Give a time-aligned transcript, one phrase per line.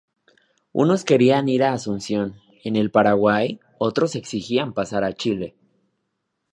[0.71, 5.55] Unos querían ir a Asunción, en el Paraguay; otros exigían pasar a Chile.